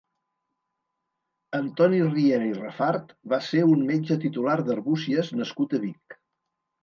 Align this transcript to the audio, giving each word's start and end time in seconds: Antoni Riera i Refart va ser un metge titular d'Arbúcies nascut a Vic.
Antoni 1.57 1.99
Riera 2.05 2.47
i 2.47 2.55
Refart 2.61 3.13
va 3.33 3.39
ser 3.49 3.63
un 3.75 3.85
metge 3.91 4.17
titular 4.25 4.57
d'Arbúcies 4.71 5.33
nascut 5.43 5.77
a 5.77 5.81
Vic. 5.85 6.19